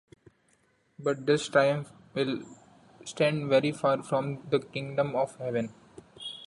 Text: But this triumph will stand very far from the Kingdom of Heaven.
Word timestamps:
But 0.97 1.27
this 1.27 1.47
triumph 1.47 1.91
will 2.15 2.39
stand 3.05 3.49
very 3.49 3.71
far 3.71 4.01
from 4.01 4.41
the 4.49 4.57
Kingdom 4.59 5.15
of 5.15 5.35
Heaven. 5.35 5.75